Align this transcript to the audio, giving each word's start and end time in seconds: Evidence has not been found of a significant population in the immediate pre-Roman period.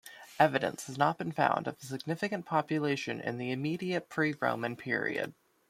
Evidence 0.39 0.87
has 0.87 0.97
not 0.97 1.19
been 1.19 1.31
found 1.31 1.67
of 1.67 1.77
a 1.79 1.85
significant 1.85 2.43
population 2.43 3.21
in 3.21 3.37
the 3.37 3.51
immediate 3.51 4.09
pre-Roman 4.09 4.75
period. 4.75 5.35